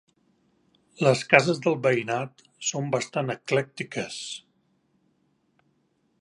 [1.07, 4.17] Les cases del veïnat són bastant eclèctiques.